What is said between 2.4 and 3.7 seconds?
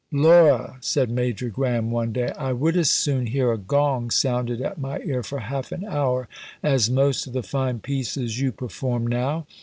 would as soon hear a